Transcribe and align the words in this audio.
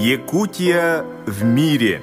Якутия 0.00 1.04
в 1.26 1.44
мире. 1.44 2.00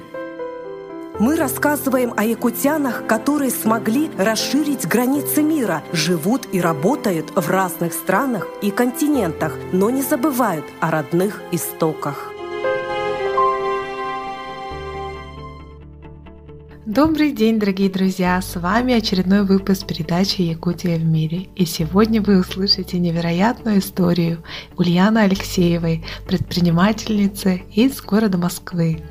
Мы 1.18 1.34
рассказываем 1.34 2.14
о 2.16 2.22
якутянах, 2.22 3.08
которые 3.08 3.50
смогли 3.50 4.08
расширить 4.16 4.86
границы 4.86 5.42
мира, 5.42 5.82
живут 5.92 6.46
и 6.52 6.60
работают 6.60 7.32
в 7.34 7.50
разных 7.50 7.92
странах 7.92 8.46
и 8.62 8.70
континентах, 8.70 9.56
но 9.72 9.90
не 9.90 10.02
забывают 10.02 10.64
о 10.78 10.92
родных 10.92 11.42
истоках. 11.50 12.37
Добрый 16.88 17.32
день, 17.32 17.58
дорогие 17.58 17.90
друзья! 17.90 18.40
С 18.40 18.58
вами 18.58 18.94
очередной 18.94 19.44
выпуск 19.44 19.86
передачи 19.86 20.40
«Якутия 20.40 20.96
в 20.96 21.04
мире». 21.04 21.48
И 21.54 21.66
сегодня 21.66 22.22
вы 22.22 22.40
услышите 22.40 22.98
невероятную 22.98 23.80
историю 23.80 24.42
Ульяны 24.78 25.18
Алексеевой, 25.18 26.02
предпринимательницы 26.26 27.60
из 27.74 28.00
города 28.00 28.38
Москвы. 28.38 29.02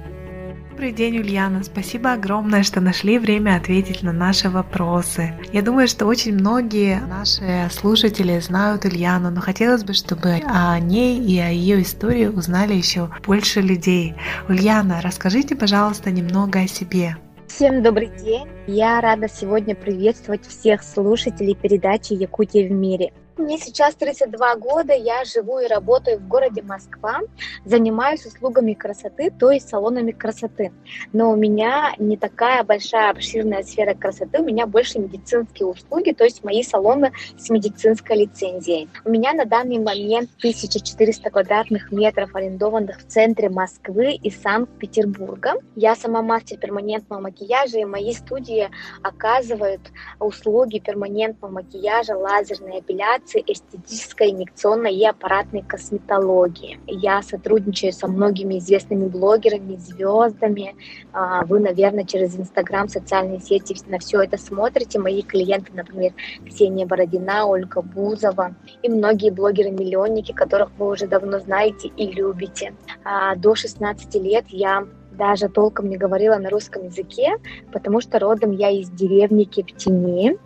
Добрый 0.71 0.91
день, 0.91 1.19
Ульяна. 1.19 1.61
Спасибо 1.63 2.13
огромное, 2.13 2.63
что 2.63 2.81
нашли 2.81 3.19
время 3.19 3.57
ответить 3.57 4.01
на 4.01 4.11
наши 4.11 4.49
вопросы. 4.49 5.35
Я 5.53 5.61
думаю, 5.61 5.87
что 5.87 6.07
очень 6.07 6.33
многие 6.33 6.99
наши 7.01 7.69
слушатели 7.71 8.39
знают 8.39 8.85
Ульяну, 8.85 9.29
но 9.29 9.39
хотелось 9.39 9.83
бы, 9.83 9.93
чтобы 9.93 10.41
о 10.47 10.79
ней 10.79 11.19
и 11.19 11.37
о 11.37 11.51
ее 11.51 11.83
истории 11.83 12.25
узнали 12.25 12.73
еще 12.73 13.11
больше 13.23 13.61
людей. 13.61 14.15
Ульяна, 14.49 14.99
расскажите, 15.03 15.55
пожалуйста, 15.55 16.09
немного 16.09 16.61
о 16.61 16.67
себе. 16.67 17.17
Всем 17.47 17.81
добрый 17.81 18.09
день! 18.09 18.45
Я 18.67 18.99
рада 18.99 19.29
сегодня 19.29 19.73
приветствовать 19.73 20.45
всех 20.45 20.83
слушателей 20.83 21.55
передачи 21.55 22.11
«Якутия 22.11 22.67
в 22.67 22.71
мире». 22.71 23.13
Мне 23.37 23.59
сейчас 23.59 23.93
32 23.93 24.55
года, 24.55 24.93
я 24.93 25.23
живу 25.23 25.59
и 25.59 25.67
работаю 25.67 26.17
в 26.17 26.27
городе 26.27 26.63
Москва, 26.63 27.19
занимаюсь 27.65 28.25
услугами 28.25 28.73
красоты, 28.73 29.29
то 29.29 29.51
есть 29.51 29.69
салонами 29.69 30.11
красоты. 30.11 30.71
Но 31.13 31.29
у 31.29 31.35
меня 31.35 31.93
не 31.99 32.17
такая 32.17 32.63
большая 32.63 33.11
обширная 33.11 33.61
сфера 33.61 33.93
красоты, 33.93 34.39
у 34.41 34.43
меня 34.43 34.65
больше 34.65 34.97
медицинские 34.97 35.67
услуги, 35.67 36.13
то 36.13 36.23
есть 36.23 36.43
мои 36.43 36.63
салоны 36.63 37.11
с 37.37 37.51
медицинской 37.51 38.17
лицензией. 38.17 38.89
У 39.05 39.11
меня 39.11 39.33
на 39.33 39.45
данный 39.45 39.77
момент 39.77 40.31
1400 40.39 41.29
квадратных 41.29 41.91
метров 41.91 42.35
арендованных 42.35 43.01
в 43.01 43.07
центре 43.07 43.49
Москвы 43.49 44.13
и 44.13 44.31
Санкт-Петербурга. 44.31 45.61
Я 45.75 45.95
сама 45.95 46.23
мастер 46.23 46.57
перманентного 46.57 47.21
макияжа, 47.21 47.77
и 47.77 47.85
мои 47.85 48.13
студии 48.13 48.67
оказывают 49.03 49.81
услуги 50.19 50.79
перманентного 50.79 51.51
макияжа, 51.51 52.17
лазерной 52.17 52.79
эпиляции, 52.79 53.26
коррекции 53.27 53.43
эстетической, 53.47 54.31
инъекционной 54.31 54.95
и 54.95 55.05
аппаратной 55.05 55.61
косметологии. 55.61 56.79
Я 56.87 57.21
сотрудничаю 57.21 57.93
со 57.93 58.07
многими 58.07 58.59
известными 58.59 59.07
блогерами, 59.07 59.75
звездами. 59.75 60.75
А, 61.13 61.45
вы, 61.45 61.59
наверное, 61.59 62.05
через 62.05 62.37
Инстаграм, 62.37 62.87
социальные 62.87 63.39
сети 63.39 63.75
на 63.87 63.99
все 63.99 64.21
это 64.21 64.37
смотрите. 64.37 64.99
Мои 64.99 65.21
клиенты, 65.21 65.71
например, 65.73 66.13
Ксения 66.45 66.85
Бородина, 66.85 67.45
Ольга 67.45 67.81
Бузова 67.81 68.55
и 68.81 68.89
многие 68.89 69.31
блогеры-миллионники, 69.31 70.31
которых 70.31 70.69
вы 70.77 70.89
уже 70.89 71.07
давно 71.07 71.39
знаете 71.39 71.89
и 71.97 72.11
любите. 72.11 72.73
А, 73.03 73.35
до 73.35 73.55
16 73.55 74.15
лет 74.15 74.45
я 74.49 74.85
даже 75.11 75.49
толком 75.49 75.89
не 75.89 75.97
говорила 75.97 76.37
на 76.37 76.49
русском 76.49 76.85
языке, 76.85 77.37
потому 77.73 78.01
что 78.01 78.19
родом 78.19 78.51
я 78.51 78.69
из 78.69 78.89
деревни 78.89 79.45
Кептини, 79.45 80.37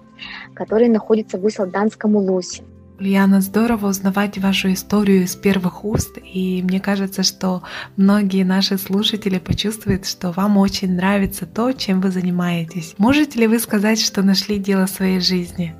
который 0.54 0.88
находится 0.88 1.38
в 1.38 1.46
Усть-Алданском 1.46 2.16
Улусе. 2.16 2.64
Ульяна, 3.02 3.42
здорово 3.42 3.88
узнавать 3.88 4.38
вашу 4.38 4.72
историю 4.74 5.24
из 5.24 5.36
первых 5.36 5.84
уст, 5.84 6.20
и 6.24 6.62
мне 6.62 6.80
кажется, 6.80 7.24
что 7.24 7.64
многие 7.98 8.44
наши 8.44 8.78
слушатели 8.78 9.40
почувствуют, 9.40 10.06
что 10.06 10.32
вам 10.32 10.58
очень 10.58 10.94
нравится 10.94 11.48
то, 11.48 11.72
чем 11.72 12.00
вы 12.00 12.12
занимаетесь. 12.12 12.94
Можете 13.00 13.40
ли 13.40 13.48
вы 13.48 13.58
сказать, 13.58 14.00
что 14.00 14.22
нашли 14.22 14.60
дело 14.60 14.86
своей 14.86 15.20
жизни? 15.20 15.74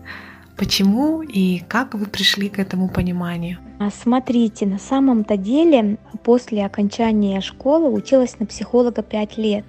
Почему 0.62 1.24
и 1.24 1.64
как 1.68 1.96
вы 1.96 2.06
пришли 2.06 2.48
к 2.48 2.60
этому 2.60 2.88
пониманию? 2.88 3.58
А, 3.80 3.90
смотрите, 3.90 4.68
на 4.68 4.78
самом-то 4.78 5.36
деле 5.36 5.98
после 6.24 6.64
окончания 6.64 7.42
школы 7.42 7.90
училась 7.90 8.40
на 8.40 8.46
психолога 8.46 9.02
5 9.02 9.38
лет 9.40 9.66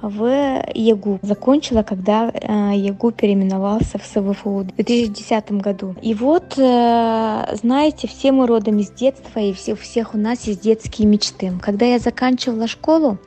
в 0.00 0.62
ЕГУ. 0.72 1.18
Закончила, 1.22 1.82
когда 1.82 2.30
э, 2.32 2.76
ЕГУ 2.76 3.10
переименовался 3.10 3.98
в 3.98 4.04
СВФУ 4.04 4.58
в 4.58 4.76
2010 4.76 5.50
году. 5.50 5.96
И 6.00 6.14
вот, 6.14 6.56
э, 6.56 7.56
знаете, 7.60 8.06
все 8.06 8.30
мы 8.30 8.46
родом 8.46 8.78
из 8.78 8.92
детства, 8.92 9.40
и 9.40 9.52
все, 9.52 9.72
у 9.72 9.76
всех 9.76 10.14
у 10.14 10.16
нас 10.16 10.46
есть 10.46 10.62
детские 10.62 11.08
мечты. 11.08 11.52
Когда 11.60 11.86
я 11.86 11.98
заканчивала 11.98 12.68
школу, 12.68 13.18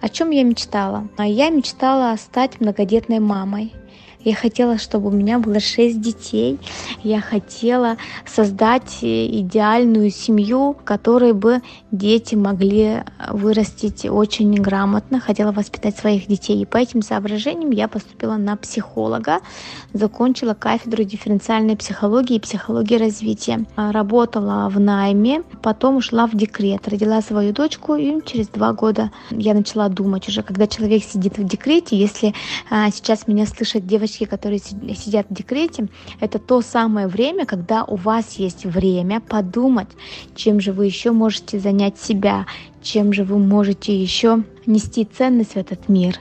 о 0.00 0.08
чем 0.08 0.30
я 0.30 0.44
мечтала? 0.44 1.08
Я 1.18 1.50
мечтала 1.50 2.16
стать 2.16 2.60
многодетной 2.60 3.18
мамой. 3.18 3.72
Я 4.24 4.34
хотела, 4.34 4.78
чтобы 4.78 5.08
у 5.08 5.10
меня 5.10 5.38
было 5.38 5.60
шесть 5.60 6.00
детей. 6.00 6.58
Я 7.02 7.20
хотела 7.20 7.98
создать 8.26 8.98
идеальную 9.02 10.10
семью, 10.10 10.76
в 10.80 10.84
которой 10.84 11.34
бы 11.34 11.60
дети 11.90 12.34
могли 12.34 13.02
вырастить 13.28 14.06
очень 14.06 14.54
грамотно. 14.54 15.20
Хотела 15.20 15.52
воспитать 15.52 15.98
своих 15.98 16.26
детей. 16.26 16.62
И 16.62 16.64
по 16.64 16.78
этим 16.78 17.02
соображениям 17.02 17.70
я 17.70 17.86
поступила 17.86 18.36
на 18.36 18.56
психолога, 18.56 19.40
закончила 19.92 20.54
кафедру 20.54 21.04
дифференциальной 21.04 21.76
психологии 21.76 22.36
и 22.36 22.40
психологии 22.40 22.96
развития. 22.96 23.66
Работала 23.76 24.70
в 24.70 24.80
найме, 24.80 25.42
потом 25.62 25.96
ушла 25.96 26.26
в 26.26 26.34
декрет. 26.34 26.88
Родила 26.88 27.20
свою 27.20 27.52
дочку, 27.52 27.94
и 27.94 28.20
через 28.24 28.48
два 28.48 28.72
года 28.72 29.10
я 29.30 29.52
начала 29.52 29.90
думать 29.90 30.28
уже, 30.28 30.42
когда 30.42 30.66
человек 30.66 31.04
сидит 31.04 31.36
в 31.36 31.44
декрете, 31.44 31.96
если 31.96 32.32
а, 32.70 32.90
сейчас 32.90 33.28
меня 33.28 33.44
слышат 33.44 33.86
девочки, 33.86 34.13
девочки, 34.14 34.24
которые 34.24 34.58
сидят 34.58 35.26
в 35.28 35.34
декрете, 35.34 35.88
это 36.20 36.38
то 36.38 36.60
самое 36.62 37.06
время, 37.06 37.46
когда 37.46 37.84
у 37.84 37.96
вас 37.96 38.34
есть 38.34 38.64
время 38.64 39.20
подумать, 39.20 39.88
чем 40.34 40.60
же 40.60 40.72
вы 40.72 40.86
еще 40.86 41.12
можете 41.12 41.58
занять 41.58 41.98
себя, 41.98 42.46
чем 42.82 43.12
же 43.12 43.24
вы 43.24 43.38
можете 43.38 43.96
еще 43.96 44.44
нести 44.66 45.04
ценность 45.04 45.52
в 45.52 45.56
этот 45.56 45.88
мир. 45.88 46.18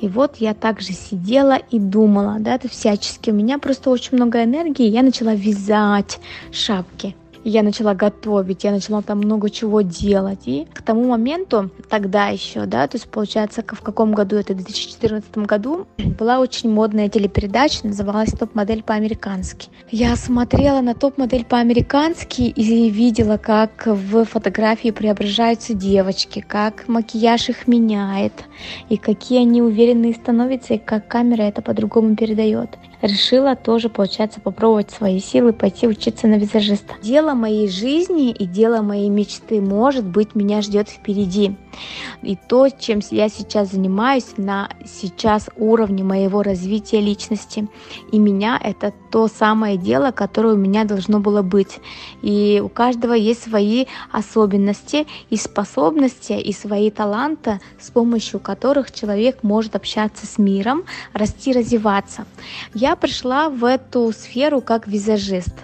И 0.00 0.08
вот 0.08 0.36
я 0.36 0.54
также 0.54 0.92
сидела 0.92 1.56
и 1.56 1.78
думала, 1.78 2.36
да, 2.40 2.54
это 2.54 2.68
всячески. 2.68 3.30
У 3.30 3.34
меня 3.34 3.58
просто 3.58 3.90
очень 3.90 4.16
много 4.16 4.42
энергии, 4.42 4.86
я 4.86 5.02
начала 5.02 5.34
вязать 5.34 6.18
шапки 6.52 7.14
я 7.44 7.62
начала 7.62 7.94
готовить, 7.94 8.64
я 8.64 8.72
начала 8.72 9.02
там 9.02 9.18
много 9.18 9.50
чего 9.50 9.82
делать. 9.82 10.46
И 10.46 10.66
к 10.72 10.82
тому 10.82 11.04
моменту, 11.04 11.70
тогда 11.88 12.28
еще, 12.28 12.66
да, 12.66 12.86
то 12.88 12.96
есть 12.96 13.08
получается, 13.08 13.62
в 13.66 13.82
каком 13.82 14.12
году 14.12 14.36
это, 14.36 14.54
в 14.54 14.56
2014 14.56 15.38
году, 15.38 15.86
была 16.18 16.40
очень 16.40 16.70
модная 16.70 17.08
телепередача, 17.08 17.86
называлась 17.86 18.32
«Топ-модель 18.32 18.82
по-американски». 18.82 19.68
Я 19.90 20.16
смотрела 20.16 20.80
на 20.80 20.94
топ-модель 20.94 21.44
по-американски 21.44 22.42
и 22.42 22.90
видела, 22.90 23.36
как 23.36 23.86
в 23.86 24.24
фотографии 24.24 24.90
преображаются 24.90 25.74
девочки, 25.74 26.44
как 26.46 26.88
макияж 26.88 27.50
их 27.50 27.68
меняет, 27.68 28.32
и 28.88 28.96
какие 28.96 29.40
они 29.40 29.62
уверенные 29.62 30.14
становятся, 30.14 30.74
и 30.74 30.78
как 30.78 31.08
камера 31.08 31.42
это 31.42 31.62
по-другому 31.62 32.16
передает 32.16 32.70
решила 33.06 33.56
тоже, 33.56 33.88
получается, 33.88 34.40
попробовать 34.40 34.90
свои 34.90 35.20
силы, 35.20 35.52
пойти 35.52 35.86
учиться 35.86 36.26
на 36.26 36.36
визажиста. 36.36 36.94
Дело 37.02 37.34
моей 37.34 37.68
жизни 37.68 38.30
и 38.30 38.46
дело 38.46 38.82
моей 38.82 39.08
мечты, 39.08 39.60
может 39.60 40.04
быть, 40.04 40.34
меня 40.34 40.62
ждет 40.62 40.88
впереди. 40.88 41.56
И 42.22 42.36
то, 42.36 42.68
чем 42.68 43.00
я 43.10 43.28
сейчас 43.28 43.72
занимаюсь 43.72 44.36
на 44.36 44.68
сейчас 44.86 45.48
уровне 45.56 46.04
моего 46.04 46.42
развития 46.42 47.00
личности, 47.00 47.68
и 48.12 48.18
меня 48.18 48.60
это 48.62 48.92
то 49.10 49.28
самое 49.28 49.76
дело, 49.76 50.10
которое 50.10 50.54
у 50.54 50.58
меня 50.58 50.84
должно 50.84 51.20
было 51.20 51.42
быть. 51.42 51.80
И 52.22 52.60
у 52.64 52.68
каждого 52.68 53.12
есть 53.12 53.42
свои 53.42 53.86
особенности 54.10 55.06
и 55.30 55.36
способности, 55.36 56.32
и 56.32 56.52
свои 56.52 56.90
таланты, 56.90 57.60
с 57.78 57.90
помощью 57.90 58.40
которых 58.40 58.92
человек 58.92 59.42
может 59.42 59.76
общаться 59.76 60.26
с 60.26 60.38
миром, 60.38 60.84
расти, 61.12 61.52
развиваться. 61.52 62.24
Я 62.72 62.93
пришла 62.96 63.48
в 63.48 63.64
эту 63.64 64.12
сферу 64.12 64.60
как 64.60 64.86
визажист. 64.86 65.54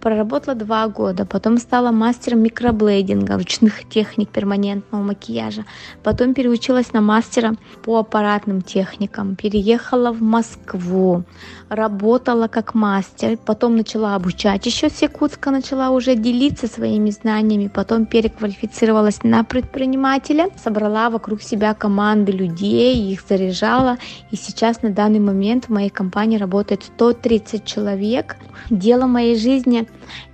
Проработала 0.00 0.54
два 0.54 0.86
года, 0.88 1.26
потом 1.26 1.58
стала 1.58 1.90
мастером 1.90 2.40
микроблейдинга, 2.40 3.34
ручных 3.36 3.88
техник 3.88 4.28
перманентного 4.30 5.02
макияжа. 5.02 5.64
Потом 6.02 6.34
переучилась 6.34 6.92
на 6.92 7.00
мастера 7.00 7.54
по 7.82 7.98
аппаратным 7.98 8.62
техникам. 8.62 9.36
Переехала 9.36 10.12
в 10.12 10.22
Москву, 10.22 11.24
работала 11.68 12.48
как 12.48 12.74
мастер. 12.74 13.36
Потом 13.36 13.76
начала 13.76 14.14
обучать 14.14 14.66
еще 14.66 14.88
с 14.88 15.02
Якутска, 15.02 15.50
начала 15.50 15.90
уже 15.90 16.14
делиться 16.14 16.66
своими 16.66 17.10
знаниями. 17.10 17.68
Потом 17.68 18.06
переквалифицировалась 18.06 19.22
на 19.22 19.44
предпринимателя. 19.44 20.50
Собрала 20.62 21.10
вокруг 21.10 21.42
себя 21.42 21.74
команды 21.74 22.32
людей, 22.32 23.12
их 23.12 23.22
заряжала. 23.28 23.98
И 24.30 24.36
сейчас 24.36 24.82
на 24.82 24.90
данный 24.90 25.20
момент 25.20 25.66
в 25.66 25.70
моей 25.70 25.90
компании 25.90 26.38
работает 26.38 26.75
работает 26.76 26.84
130 26.84 27.64
человек. 27.64 28.36
Дело 28.70 29.06
моей 29.06 29.36
жизни 29.36 29.86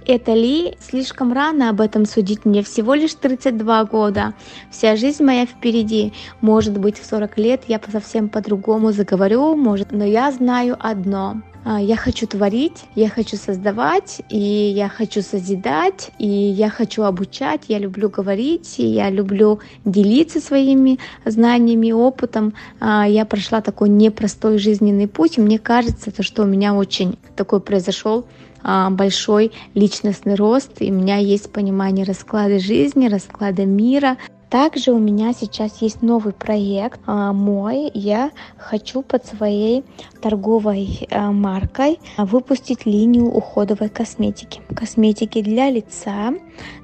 это 0.06 0.34
ли 0.34 0.76
слишком 0.80 1.32
рано 1.32 1.70
об 1.70 1.80
этом 1.80 2.06
судить? 2.06 2.44
Мне 2.44 2.62
всего 2.62 2.94
лишь 2.94 3.14
32 3.14 3.84
года. 3.84 4.34
Вся 4.70 4.96
жизнь 4.96 5.24
моя 5.24 5.46
впереди. 5.46 6.12
Может 6.40 6.78
быть, 6.78 6.98
в 6.98 7.06
40 7.06 7.38
лет 7.38 7.62
я 7.68 7.80
совсем 7.90 8.28
по-другому 8.28 8.92
заговорю, 8.92 9.54
может, 9.54 9.92
но 9.92 10.04
я 10.04 10.32
знаю 10.32 10.76
одно. 10.80 11.42
А, 11.64 11.80
я 11.80 11.96
хочу 11.96 12.26
творить, 12.26 12.84
я 12.96 13.08
хочу 13.08 13.36
создавать, 13.36 14.20
и 14.28 14.38
я 14.38 14.88
хочу 14.88 15.22
созидать, 15.22 16.10
и 16.18 16.26
я 16.26 16.68
хочу 16.70 17.02
обучать, 17.04 17.62
я 17.68 17.78
люблю 17.78 18.08
говорить, 18.08 18.78
и 18.78 18.86
я 18.86 19.10
люблю 19.10 19.60
делиться 19.84 20.40
своими 20.40 20.98
знаниями, 21.24 21.92
опытом. 21.92 22.54
А, 22.80 23.06
я 23.08 23.24
прошла 23.24 23.60
такой 23.60 23.88
непростой 23.88 24.58
жизненный 24.58 25.06
путь, 25.06 25.38
и 25.38 25.40
мне 25.40 25.58
кажется, 25.58 26.10
то, 26.10 26.22
что 26.22 26.42
у 26.42 26.46
меня 26.46 26.74
очень 26.74 27.16
такой 27.36 27.60
произошел 27.60 28.26
а, 28.64 28.90
большой 28.90 29.52
личностный 29.74 30.34
рост, 30.34 30.80
и 30.80 30.90
у 30.90 30.94
меня 30.94 31.18
есть 31.18 31.52
понимание 31.52 32.04
расклада 32.04 32.58
жизни, 32.58 33.08
расклада 33.08 33.66
мира, 33.66 34.16
также 34.52 34.92
у 34.92 34.98
меня 34.98 35.32
сейчас 35.32 35.80
есть 35.80 36.02
новый 36.02 36.34
проект 36.34 37.00
а, 37.06 37.32
мой. 37.32 37.90
Я 37.94 38.32
хочу 38.58 39.00
под 39.00 39.24
своей 39.24 39.82
торговой 40.20 41.08
а, 41.10 41.32
маркой 41.32 41.98
выпустить 42.18 42.84
линию 42.84 43.32
уходовой 43.32 43.88
косметики. 43.88 44.60
Косметики 44.76 45.40
для 45.40 45.70
лица, 45.70 46.34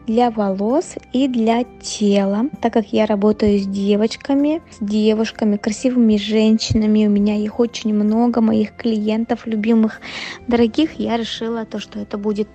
для 0.06 0.30
волос 0.30 0.94
и 1.12 1.28
для 1.28 1.64
тела. 1.82 2.46
Так 2.62 2.72
как 2.72 2.86
я 2.90 3.04
работаю 3.04 3.58
с 3.58 3.66
девочками, 3.66 4.62
с 4.70 4.82
девушками, 4.82 5.58
красивыми 5.58 6.16
женщинами, 6.16 7.06
у 7.06 7.10
меня 7.10 7.36
их 7.36 7.60
очень 7.60 7.92
много, 7.92 8.40
моих 8.40 8.74
клиентов, 8.76 9.46
любимых, 9.46 10.00
дорогих, 10.46 10.98
я 10.98 11.18
решила 11.18 11.66
то, 11.66 11.78
что 11.78 11.98
это 11.98 12.16
будет 12.16 12.48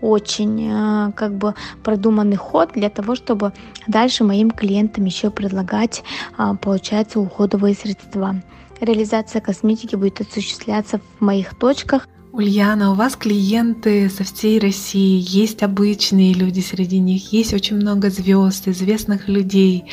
очень 0.00 1.12
как 1.16 1.34
бы 1.34 1.54
продуманный 1.82 2.36
ход 2.36 2.70
для 2.74 2.88
того, 2.88 3.16
чтобы 3.16 3.52
дальше 3.88 4.22
моим 4.22 4.52
клиентам 4.60 5.04
еще 5.06 5.30
предлагать, 5.30 6.04
а, 6.36 6.54
получается, 6.54 7.18
уходовые 7.18 7.74
средства. 7.74 8.36
Реализация 8.80 9.40
косметики 9.40 9.96
будет 9.96 10.20
осуществляться 10.20 11.00
в 11.18 11.24
моих 11.24 11.58
точках– 11.58 12.06
Ульяна, 12.32 12.92
у 12.92 12.94
вас 12.94 13.16
клиенты 13.16 14.08
со 14.08 14.22
всей 14.22 14.60
России, 14.60 15.20
есть 15.26 15.64
обычные 15.64 16.32
люди 16.32 16.60
среди 16.60 17.00
них, 17.00 17.32
есть 17.32 17.52
очень 17.52 17.74
много 17.74 18.08
звезд, 18.08 18.68
известных 18.68 19.26
людей. 19.26 19.86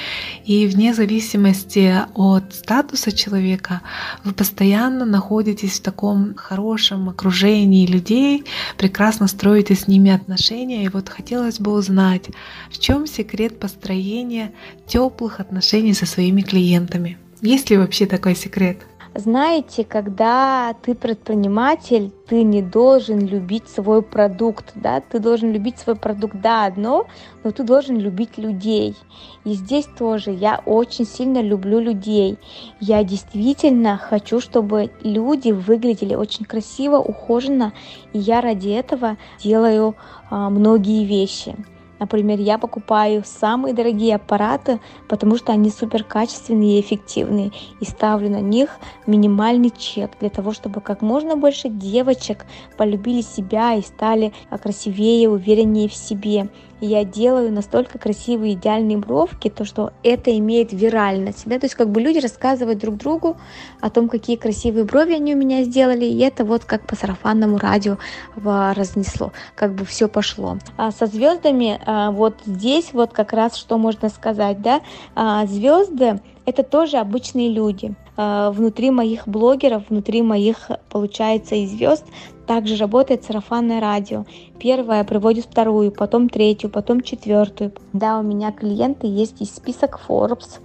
И 0.46 0.68
вне 0.68 0.94
зависимости 0.94 1.96
от 2.14 2.54
статуса 2.54 3.12
человека, 3.12 3.82
вы 4.24 4.34
постоянно 4.34 5.04
находитесь 5.04 5.80
в 5.80 5.82
таком 5.82 6.36
хорошем 6.36 7.10
окружении 7.10 7.88
людей, 7.88 8.44
прекрасно 8.78 9.26
строите 9.26 9.74
с 9.74 9.88
ними 9.88 10.12
отношения. 10.12 10.84
И 10.84 10.90
вот 10.90 11.10
хотелось 11.10 11.60
бы 11.60 11.72
узнать, 11.72 12.30
в 12.70 12.78
чем 12.78 13.08
секрет 13.08 13.60
построения 13.60 14.54
теплых 14.86 15.40
отношений 15.40 15.96
со 15.96 16.06
своими 16.06 16.42
клиентами? 16.42 17.18
Есть 17.42 17.72
ли 17.72 17.78
вообще 17.78 18.06
такой 18.06 18.36
секрет? 18.36 18.78
Знаете, 19.18 19.84
когда 19.84 20.76
ты 20.84 20.94
предприниматель, 20.94 22.12
ты 22.28 22.44
не 22.44 22.62
должен 22.62 23.26
любить 23.26 23.68
свой 23.68 24.04
продукт, 24.04 24.74
да, 24.76 25.02
ты 25.02 25.18
должен 25.18 25.52
любить 25.52 25.80
свой 25.80 25.96
продукт, 25.96 26.36
да, 26.40 26.66
одно, 26.66 27.08
но 27.44 27.50
ты 27.50 27.64
должен 27.64 27.98
любить 27.98 28.38
людей. 28.38 28.96
И 29.44 29.54
здесь 29.54 29.88
тоже 29.98 30.30
я 30.30 30.62
очень 30.68 31.08
сильно 31.08 31.42
люблю 31.42 31.80
людей. 31.80 32.38
Я 32.80 33.04
действительно 33.04 33.98
хочу, 33.98 34.40
чтобы 34.40 34.92
люди 35.02 35.50
выглядели 35.50 36.14
очень 36.14 36.46
красиво, 36.46 36.98
ухоженно, 36.98 37.74
и 38.14 38.20
я 38.20 38.40
ради 38.40 38.70
этого 38.70 39.18
делаю 39.40 39.96
а, 40.30 40.52
многие 40.52 41.06
вещи. 41.06 41.56
Например, 42.00 42.40
я 42.40 42.58
покупаю 42.58 43.24
самые 43.26 43.74
дорогие 43.74 44.16
аппараты, 44.16 44.80
потому 45.08 45.38
что 45.38 45.52
они 45.52 45.70
супер 45.70 46.04
качественные 46.04 46.78
и 46.78 46.82
эффективные, 46.82 47.52
и 47.80 47.86
ставлю 47.86 48.30
на 48.30 48.42
них 48.42 48.70
минимальный 49.06 49.72
чек 49.76 50.12
для 50.20 50.30
того, 50.30 50.54
чтобы 50.54 50.82
как 50.82 51.02
можно 51.02 51.36
больше 51.36 51.70
девочек 51.70 52.46
полюбили 52.78 53.22
себя 53.22 53.74
и 53.74 53.82
стали 53.82 54.34
красивее, 54.62 55.30
увереннее 55.30 55.90
в 55.90 55.94
себе 55.94 56.50
я 56.82 57.04
делаю 57.04 57.52
настолько 57.52 57.98
красивые 57.98 58.54
идеальные 58.54 58.98
бровки, 58.98 59.50
то 59.50 59.66
что 59.66 59.94
это 60.04 60.38
имеет 60.38 60.74
виральность, 60.74 61.44
да, 61.46 61.60
то 61.60 61.66
есть 61.66 61.76
как 61.76 61.90
бы 61.90 62.02
люди 62.02 62.20
рассказывают 62.20 62.80
друг 62.80 62.98
другу 62.98 63.38
о 63.82 63.90
том, 63.90 64.10
какие 64.10 64.36
красивые 64.36 64.86
брови 64.86 65.14
они 65.14 65.34
у 65.34 65.38
меня 65.38 65.64
сделали, 65.64 66.06
и 66.06 66.20
это 66.20 66.46
вот 66.46 66.66
как 66.66 66.86
по 66.86 66.96
сарафанному 66.96 67.58
радио 67.58 67.98
разнесло, 68.36 69.32
как 69.56 69.74
бы 69.74 69.86
все 69.86 70.08
пошло. 70.08 70.58
А 70.78 70.92
со 70.92 71.08
звездами 71.08 71.80
а, 71.86 72.12
вот 72.12 72.36
здесь 72.46 72.90
вот 72.94 73.14
как 73.14 73.34
раз 73.34 73.56
что 73.56 73.78
можно 73.78 74.10
сказать, 74.10 74.62
да, 74.62 74.82
а, 75.16 75.46
звезды 75.46 76.20
это 76.48 76.64
тоже 76.64 76.98
обычные 76.98 77.50
люди. 77.50 77.94
А, 78.16 78.52
внутри 78.52 78.90
моих 78.90 79.28
блогеров, 79.28 79.90
внутри 79.90 80.22
моих, 80.22 80.72
получается, 80.90 81.56
и 81.56 81.68
звезд 81.68 82.06
также 82.48 82.78
работает 82.78 83.26
сарафанное 83.26 83.82
радио. 83.82 84.26
Первое 84.58 85.04
приводит 85.04 85.46
вторую, 85.46 85.92
потом 85.92 86.30
третью, 86.30 86.70
потом 86.70 87.02
четвертую. 87.02 87.74
Да, 87.92 88.18
у 88.20 88.24
меня 88.24 88.54
клиенты 88.54 89.08
есть 89.08 89.42
и 89.42 89.46
список 89.46 90.00
Forbes, 90.08 90.62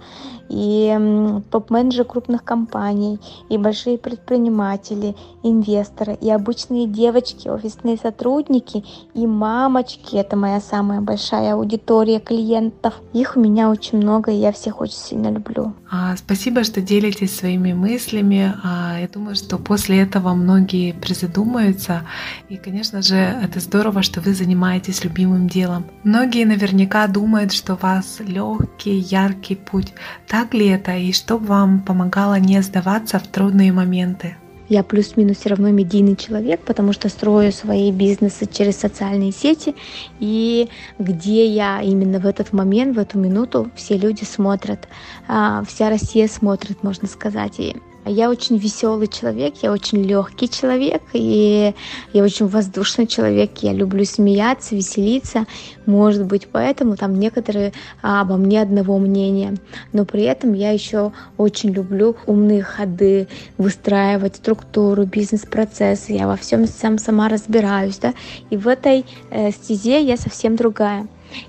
и 0.49 1.41
топ-менеджеры 1.49 2.05
крупных 2.05 2.43
компаний, 2.43 3.19
и 3.49 3.57
большие 3.57 3.97
предприниматели, 3.97 5.15
инвесторы, 5.43 6.17
и 6.19 6.29
обычные 6.29 6.87
девочки, 6.87 7.47
офисные 7.47 7.97
сотрудники, 7.97 8.83
и 9.13 9.27
мамочки. 9.27 10.15
Это 10.15 10.35
моя 10.35 10.59
самая 10.61 11.01
большая 11.01 11.53
аудитория 11.53 12.19
клиентов. 12.19 12.93
Их 13.13 13.35
у 13.35 13.39
меня 13.39 13.69
очень 13.69 13.97
много, 13.97 14.31
и 14.31 14.35
я 14.35 14.51
всех 14.51 14.81
очень 14.81 14.97
сильно 14.97 15.29
люблю. 15.29 15.73
А, 15.91 16.15
спасибо, 16.17 16.63
что 16.63 16.81
делитесь 16.81 17.35
своими 17.35 17.73
мыслями. 17.73 18.53
А, 18.63 18.99
я 18.99 19.07
думаю, 19.07 19.35
что 19.35 19.57
после 19.57 20.01
этого 20.01 20.33
многие 20.33 20.93
призадумаются. 20.93 22.01
И, 22.49 22.57
конечно 22.57 23.01
же, 23.01 23.15
это 23.15 23.59
здорово, 23.59 24.01
что 24.01 24.21
вы 24.21 24.33
занимаетесь 24.33 25.03
любимым 25.03 25.47
делом. 25.47 25.85
Многие 26.03 26.45
наверняка 26.45 27.07
думают, 27.07 27.53
что 27.53 27.73
у 27.73 27.77
вас 27.77 28.19
легкий, 28.19 28.97
яркий 28.97 29.55
путь. 29.55 29.93
Так 30.33 30.55
ли 30.55 30.65
это? 30.65 30.97
И 30.97 31.11
что 31.11 31.37
вам 31.37 31.79
помогало 31.79 32.39
не 32.39 32.59
сдаваться 32.63 33.19
в 33.19 33.27
трудные 33.27 33.71
моменты? 33.71 34.35
Я 34.67 34.83
плюс-минус 34.83 35.37
все 35.37 35.49
равно 35.49 35.69
медийный 35.69 36.15
человек, 36.15 36.61
потому 36.61 36.91
что 36.91 37.07
строю 37.07 37.51
свои 37.51 37.91
бизнесы 37.91 38.47
через 38.51 38.77
социальные 38.77 39.31
сети, 39.31 39.75
и 40.19 40.69
где 40.97 41.45
я 41.45 41.83
именно 41.83 42.17
в 42.19 42.25
этот 42.25 42.51
момент, 42.51 42.95
в 42.95 42.99
эту 42.99 43.19
минуту, 43.19 43.69
все 43.75 43.95
люди 43.95 44.23
смотрят, 44.23 44.87
а, 45.27 45.63
вся 45.65 45.91
Россия 45.91 46.27
смотрит, 46.27 46.81
можно 46.81 47.07
сказать. 47.07 47.59
И 47.59 47.75
я 48.05 48.29
очень 48.29 48.57
веселый 48.57 49.07
человек, 49.07 49.55
я 49.61 49.71
очень 49.71 50.03
легкий 50.03 50.49
человек, 50.49 51.01
и 51.13 51.73
я 52.11 52.23
очень 52.23 52.47
воздушный 52.47 53.07
человек. 53.07 53.51
Я 53.59 53.73
люблю 53.73 54.03
смеяться, 54.05 54.75
веселиться. 54.75 55.45
Может 55.85 56.25
быть, 56.25 56.47
поэтому 56.51 56.97
там 56.97 57.17
некоторые 57.19 57.73
а, 58.01 58.21
обо 58.21 58.37
мне 58.37 58.61
одного 58.61 58.97
мнения. 58.97 59.55
Но 59.93 60.05
при 60.05 60.23
этом 60.23 60.53
я 60.53 60.71
еще 60.71 61.11
очень 61.37 61.71
люблю 61.71 62.15
умные 62.25 62.63
ходы, 62.63 63.27
выстраивать 63.57 64.37
структуру, 64.37 65.05
бизнес-процессы. 65.05 66.13
Я 66.13 66.27
во 66.27 66.35
всем 66.35 66.67
сам 66.67 66.97
сама 66.97 67.29
разбираюсь, 67.29 67.97
да. 67.97 68.13
И 68.49 68.57
в 68.57 68.67
этой 68.67 69.05
э, 69.29 69.51
стезе 69.51 70.03
я 70.03 70.17
совсем 70.17 70.55
другая. 70.55 71.07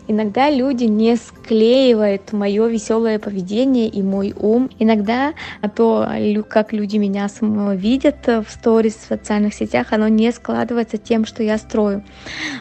Иногда 0.08 0.50
люди 0.50 0.84
не 0.84 1.16
склеивают 1.16 2.32
мое 2.32 2.66
веселое 2.66 3.18
поведение 3.18 3.88
и 3.88 4.02
мой 4.02 4.34
ум. 4.38 4.70
Иногда 4.78 5.34
то, 5.74 6.08
как 6.48 6.72
люди 6.72 6.96
меня 6.96 7.28
видят 7.74 8.26
в 8.26 8.46
сторис, 8.48 8.94
в 8.94 9.08
социальных 9.08 9.54
сетях, 9.54 9.92
оно 9.92 10.08
не 10.08 10.32
складывается 10.32 10.98
тем, 10.98 11.24
что 11.24 11.42
я 11.42 11.58
строю. 11.58 12.04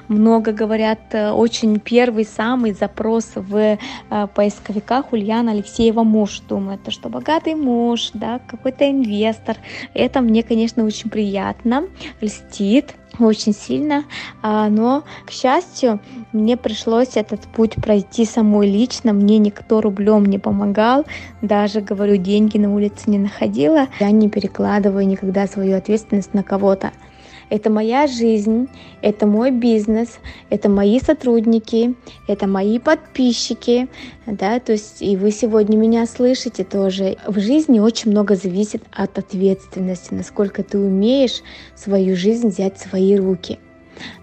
Много 0.08 0.52
говорят, 0.52 1.00
э, 1.12 1.32
очень 1.32 1.80
первый 1.80 2.26
самый 2.26 2.74
запрос 2.74 3.32
в 3.36 3.56
э, 3.56 3.78
поисковиках 4.34 5.12
Ульяна 5.14 5.52
Алексеева 5.52 6.04
муж. 6.04 6.42
Думаю, 6.48 6.80
это 6.82 6.92
что 6.92 7.10
богатый 7.10 7.56
муж, 7.56 8.12
да, 8.14 8.40
какой-то 8.48 8.90
инвестор. 8.90 9.58
Это 9.94 10.22
мне, 10.22 10.44
конечно, 10.44 10.84
очень 10.86 11.10
приятно, 11.10 11.86
льстит 12.22 12.96
очень 13.20 13.54
сильно, 13.54 14.04
а, 14.42 14.70
но, 14.70 15.04
к 15.26 15.32
счастью, 15.32 16.00
мне 16.32 16.58
пришлось 16.58 17.16
этот 17.16 17.42
путь 17.42 17.76
пройти 17.76 18.26
самой 18.26 18.68
лично, 18.70 19.14
мне 19.14 19.38
никто 19.38 19.82
рублем 19.82 20.26
не 20.26 20.40
помогал, 20.40 21.06
даже, 21.42 21.82
говорю, 21.82 22.18
деньги 22.18 22.58
на 22.58 22.74
улице 22.74 23.10
не 23.10 23.20
находила, 23.20 23.88
я 24.00 24.12
не 24.12 24.30
перекладываю 24.30 25.08
никогда 25.08 25.48
свою 25.48 25.78
ответственность 25.78 26.34
на 26.34 26.44
кого-то. 26.44 26.92
Это 27.50 27.70
моя 27.70 28.08
жизнь, 28.08 28.70
это 29.02 29.28
мой 29.28 29.52
бизнес, 29.52 30.20
это 30.50 30.70
мои 30.70 31.00
сотрудники, 31.00 31.96
это 32.28 32.48
мои 32.48 32.80
подписчики, 32.80 33.88
да, 34.26 34.60
то 34.60 34.72
есть 34.72 35.02
и 35.02 35.18
вы 35.18 35.32
сегодня 35.32 35.78
меня 35.78 36.06
слышите 36.06 36.64
тоже. 36.64 37.18
В 37.28 37.40
жизни 37.40 37.80
очень 37.80 38.12
много 38.12 38.36
зависит 38.36 38.84
от 38.92 39.18
ответственности, 39.18 40.14
насколько 40.14 40.64
ты 40.64 40.78
умеешь 40.78 41.42
свою 41.76 42.16
жизнь 42.16 42.48
взять 42.48 42.78
в 42.78 42.90
свои 42.90 43.16
руки 43.16 43.60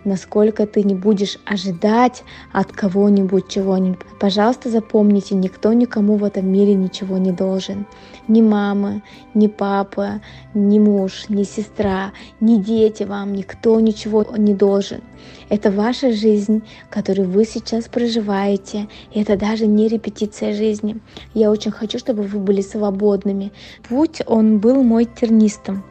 насколько 0.04 0.66
ты 0.66 0.82
не 0.82 0.94
будешь 0.94 1.38
ожидать 1.44 2.22
от 2.52 2.72
кого-нибудь 2.72 3.48
чего-нибудь. 3.48 4.06
Пожалуйста, 4.18 4.70
запомните, 4.70 5.34
никто 5.34 5.72
никому 5.72 6.16
в 6.16 6.24
этом 6.24 6.46
мире 6.46 6.74
ничего 6.74 7.18
не 7.18 7.32
должен. 7.32 7.86
Ни 8.28 8.42
мама, 8.42 9.02
ни 9.34 9.46
папа, 9.48 10.20
ни 10.54 10.78
муж, 10.78 11.28
ни 11.28 11.42
сестра, 11.42 12.12
ни 12.40 12.56
дети 12.56 13.02
вам, 13.02 13.32
никто 13.32 13.80
ничего 13.80 14.24
не 14.36 14.54
должен. 14.54 15.00
Это 15.48 15.70
ваша 15.70 16.12
жизнь, 16.12 16.62
которую 16.90 17.28
вы 17.28 17.44
сейчас 17.44 17.88
проживаете. 17.88 18.88
И 19.12 19.20
это 19.20 19.36
даже 19.36 19.66
не 19.66 19.88
репетиция 19.88 20.54
жизни. 20.54 21.00
Я 21.34 21.50
очень 21.50 21.72
хочу, 21.72 21.98
чтобы 21.98 22.22
вы 22.22 22.38
были 22.38 22.60
свободными. 22.60 23.52
Путь, 23.88 24.22
он 24.26 24.58
был 24.58 24.82
мой 24.82 25.06
тернистым. 25.06 25.82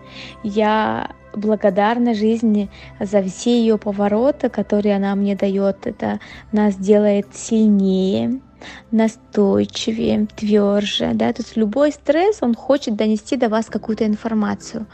Я 0.43 1.11
благодарна 1.33 2.13
жизни 2.13 2.69
за 2.99 3.21
все 3.23 3.59
ее 3.59 3.77
повороты, 3.77 4.49
которые 4.49 4.95
она 4.95 5.15
мне 5.15 5.35
дает. 5.35 5.87
Это 5.87 6.19
нас 6.51 6.75
делает 6.75 7.27
сильнее, 7.33 8.41
настойчивее, 8.91 10.27
тверже, 10.35 11.11
да, 11.13 11.33
то 11.33 11.41
есть 11.41 11.55
любой 11.55 11.91
стресс, 11.91 12.39
он 12.41 12.55
хочет 12.55 12.95
донести 12.95 13.35
до 13.35 13.49
вас 13.49 13.65
какую-то 13.67 14.05
информацию. 14.05 14.87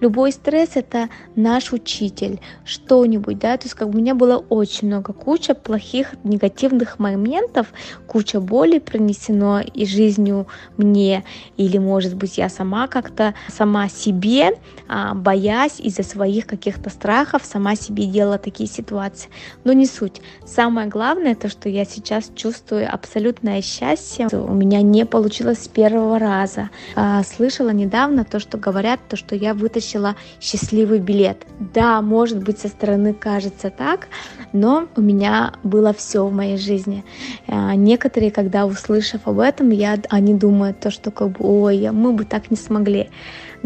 Любой 0.00 0.32
стресс— 0.32 0.70
это 0.74 1.08
наш 1.34 1.72
учитель, 1.72 2.40
что-нибудь, 2.64 3.38
да, 3.38 3.56
то 3.56 3.64
есть 3.64 3.74
как 3.74 3.90
бы 3.90 3.98
у 3.98 4.00
меня 4.00 4.14
было 4.14 4.36
очень 4.48 4.88
много, 4.88 5.12
куча 5.12 5.54
плохих, 5.54 6.14
негативных 6.24 6.98
моментов, 6.98 7.68
куча 8.06 8.40
боли 8.40 8.78
принесено 8.78 9.60
и 9.60 9.86
жизнью 9.86 10.46
мне, 10.76 11.24
или, 11.56 11.78
может 11.78 12.14
быть, 12.14 12.38
я 12.38 12.48
сама 12.48 12.88
как-то, 12.88 13.34
сама 13.48 13.88
себе, 13.88 14.58
а, 14.88 15.14
боясь 15.14 15.80
из-за 15.80 16.02
своих 16.02 16.46
каких-то 16.46 16.90
страхов, 16.90 17.42
сама 17.44 17.76
себе 17.76 18.06
делала 18.06 18.38
такие 18.38 18.68
ситуации. 18.68 19.30
Но 19.64 19.72
не 19.72 19.86
суть. 19.86 20.20
Самое 20.44 20.88
главное, 20.88 21.34
то, 21.34 21.48
что 21.48 21.68
я 21.68 21.84
сейчас 21.84 22.30
чувствую 22.34 22.92
абсолютное 23.06 23.62
счастье. 23.62 24.26
У 24.32 24.52
меня 24.52 24.82
не 24.82 25.06
получилось 25.06 25.62
с 25.62 25.68
первого 25.68 26.18
раза. 26.18 26.70
А, 26.96 27.22
слышала 27.22 27.70
недавно 27.70 28.24
то, 28.24 28.40
что 28.40 28.58
говорят, 28.58 28.98
то, 29.08 29.16
что 29.16 29.36
я 29.36 29.54
вытащила 29.54 30.16
счастливый 30.40 30.98
билет. 30.98 31.46
Да, 31.72 32.02
может 32.02 32.42
быть, 32.42 32.58
со 32.58 32.68
стороны 32.68 33.14
кажется 33.14 33.70
так, 33.70 34.08
но 34.52 34.88
у 34.96 35.00
меня 35.00 35.52
было 35.62 35.92
все 35.92 36.26
в 36.26 36.32
моей 36.32 36.58
жизни. 36.58 37.04
А, 37.46 37.76
некоторые, 37.76 38.32
когда 38.32 38.66
услышав 38.66 39.20
об 39.28 39.38
этом, 39.38 39.70
я, 39.70 39.98
они 40.08 40.34
думают 40.34 40.80
то, 40.80 40.90
что 40.90 41.12
как 41.12 41.28
бы, 41.28 41.46
ой, 41.46 41.88
мы 41.92 42.12
бы 42.12 42.24
так 42.24 42.50
не 42.50 42.56
смогли. 42.56 43.08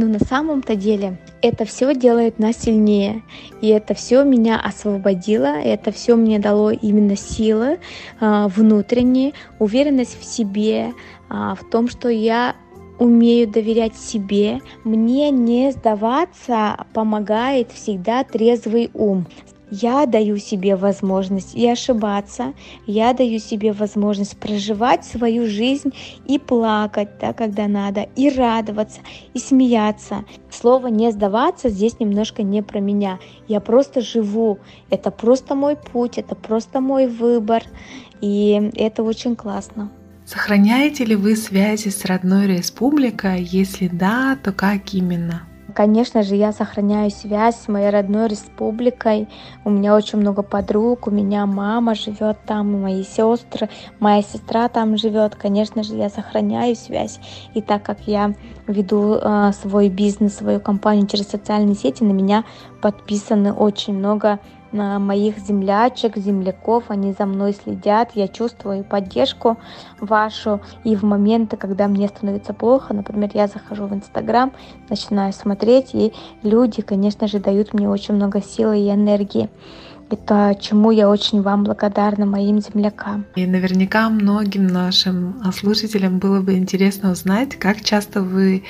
Но 0.01 0.07
на 0.07 0.19
самом-то 0.19 0.77
деле 0.77 1.19
это 1.43 1.67
все 1.67 1.95
делает 1.95 2.39
нас 2.39 2.57
сильнее. 2.57 3.23
И 3.61 3.69
это 3.69 3.93
все 3.93 4.25
меня 4.25 4.59
освободило, 4.59 5.45
это 5.45 5.93
все 5.93 6.17
мне 6.17 6.39
дало 6.39 6.71
именно 6.71 7.17
силы 7.17 7.81
а, 8.19 8.49
внутренние, 8.49 9.35
уверенность 9.59 10.19
в 10.19 10.25
себе, 10.25 10.95
а, 11.29 11.55
в 11.55 11.69
том, 11.69 11.91
что 11.91 12.09
я 12.09 12.57
умею 12.99 13.47
доверять 13.47 13.95
себе. 13.95 14.61
Мне 14.85 15.31
не 15.31 15.71
сдаваться 15.71 16.87
помогает 16.95 17.71
всегда 17.71 18.25
трезвый 18.25 18.91
ум. 18.95 19.27
Я 19.71 20.07
даю 20.07 20.37
себе 20.39 20.75
возможность 20.75 21.55
и 21.55 21.69
ошибаться, 21.69 22.55
я 22.87 23.13
даю 23.13 23.39
себе 23.39 23.73
возможность 23.73 24.37
проживать 24.37 25.05
свою 25.05 25.47
жизнь 25.47 25.93
и 26.27 26.39
плакать, 26.41 27.11
да, 27.21 27.33
когда 27.33 27.69
надо, 27.69 28.09
и 28.17 28.31
радоваться, 28.31 29.01
и 29.33 29.39
смеяться. 29.39 30.25
Слово 30.51 30.89
«не 30.89 31.13
сдаваться» 31.13 31.69
здесь 31.69 32.01
немножко 32.01 32.43
не 32.43 32.63
про 32.63 32.81
меня. 32.81 33.21
Я 33.47 33.61
просто 33.61 34.01
живу. 34.01 34.59
Это 34.91 35.13
просто 35.13 35.55
мой 35.55 35.77
путь, 35.77 36.19
это 36.19 36.35
просто 36.35 36.81
мой 36.81 37.07
выбор. 37.07 37.63
И 38.21 38.71
это 38.75 39.05
очень 39.05 39.37
классно. 39.37 39.93
Сохраняете 40.27 41.05
ли 41.05 41.17
вы 41.17 41.37
связи 41.37 41.89
с 41.89 42.05
родной 42.05 42.47
республикой? 42.47 43.43
Если 43.43 43.89
да, 43.89 44.37
то 44.43 44.53
как 44.53 44.95
именно? 44.95 45.43
Конечно 45.75 46.23
же, 46.23 46.35
я 46.35 46.53
сохраняю 46.53 47.11
связь 47.11 47.57
с 47.57 47.69
моей 47.69 47.91
родной 47.91 48.29
республикой. 48.29 49.29
У 49.65 49.71
меня 49.71 49.95
очень 49.95 50.19
много 50.19 50.43
подруг, 50.43 51.07
у 51.07 51.11
меня 51.11 51.47
мама 51.47 51.95
живет 51.95 52.39
там, 52.47 52.81
мои 52.83 53.05
сестры, 53.05 53.69
моя 53.99 54.23
сестра 54.23 54.69
там 54.69 54.97
живет. 54.97 55.35
Конечно 55.35 55.83
же, 55.83 55.97
я 55.97 56.09
сохраняю 56.09 56.77
связь. 56.77 57.21
И 57.55 57.63
так 57.63 57.83
как 57.83 58.01
я 58.07 58.35
веду 58.67 59.15
э, 59.15 59.53
свой 59.61 59.89
бизнес, 59.89 60.37
свою 60.37 60.61
компанию 60.61 61.07
через 61.07 61.29
социальные 61.29 61.75
сети, 61.75 62.03
на 62.03 62.13
меня 62.13 62.45
подписаны 62.81 63.53
очень 63.53 63.95
много 63.95 64.41
моих 64.73 65.39
землячек, 65.39 66.17
земляков, 66.17 66.85
они 66.89 67.13
за 67.13 67.27
мной 67.27 67.53
следят, 67.53 68.13
я 68.15 68.29
чувствую 68.29 68.85
поддержку 68.85 69.57
вашу. 70.01 70.61
И 70.85 70.97
в 70.97 71.03
моменты, 71.03 71.57
когда 71.57 71.89
мне 71.89 72.09
становится 72.09 72.53
плохо, 72.53 72.95
например, 72.95 73.31
я 73.35 73.47
захожу 73.47 73.87
в 73.87 73.95
Инстаграм, 73.95 74.53
начинаю 74.89 75.33
смотреть, 75.33 75.95
и 75.95 76.13
люди, 76.43 76.83
конечно 76.83 77.27
же, 77.27 77.39
дают 77.39 77.75
мне 77.75 77.89
очень 77.89 78.15
много 78.15 78.43
силы 78.43 78.79
и 78.79 78.91
энергии. 78.91 79.51
Это 80.11 80.57
чему 80.61 80.91
я 80.91 81.09
очень 81.09 81.41
вам 81.41 81.65
благодарна, 81.65 82.27
моим 82.27 82.61
землякам. 82.61 83.25
И 83.37 83.47
наверняка 83.47 84.09
многим 84.09 84.67
нашим 84.67 85.41
слушателям 85.53 86.19
было 86.19 86.41
бы 86.41 86.55
интересно 86.55 87.13
узнать, 87.13 87.57
как 87.57 87.83
часто 87.83 88.23
вы 88.23 88.65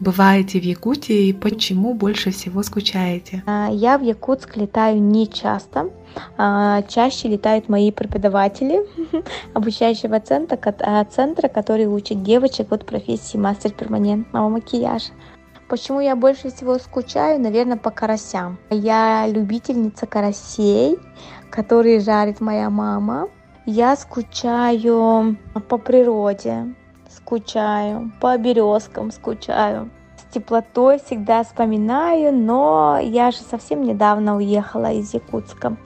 бываете 0.00 0.60
в 0.60 0.64
Якутии 0.64 1.28
и 1.28 1.32
почему 1.32 1.94
больше 1.94 2.30
всего 2.30 2.62
скучаете? 2.62 3.42
А, 3.46 3.70
я 3.70 3.96
в 3.98 4.02
Якутск 4.02 4.56
летаю 4.56 5.00
не 5.00 5.28
часто. 5.28 5.90
А, 6.36 6.82
чаще 6.82 7.28
летают 7.28 7.68
мои 7.68 7.90
преподаватели 7.90 8.80
обучающего 9.54 10.20
центра, 10.20 10.58
а, 10.80 11.04
центра, 11.04 11.48
который 11.48 11.86
учит 11.86 12.22
девочек 12.22 12.72
от 12.72 12.84
профессии 12.84 13.38
мастер 13.38 13.70
перманентного 13.70 14.48
макияжа. 14.48 15.12
Почему 15.72 16.00
я 16.00 16.16
больше 16.16 16.50
всего 16.50 16.76
скучаю? 16.76 17.40
Наверное, 17.40 17.78
по 17.78 17.90
карасям. 17.90 18.58
Я 18.68 19.26
любительница 19.26 20.06
карасей, 20.06 20.98
которые 21.48 22.00
жарит 22.00 22.42
моя 22.42 22.68
мама. 22.68 23.30
Я 23.64 23.96
скучаю 23.96 25.38
по 25.70 25.78
природе, 25.78 26.74
скучаю, 27.08 28.12
по 28.20 28.36
березкам 28.36 29.10
скучаю. 29.10 29.88
Теплотой 30.32 30.98
всегда 30.98 31.44
вспоминаю, 31.44 32.32
но 32.32 32.98
я 33.02 33.30
же 33.30 33.38
совсем 33.38 33.82
недавно 33.82 34.36
уехала 34.36 34.90
из 34.90 35.12
Якутска 35.12 35.76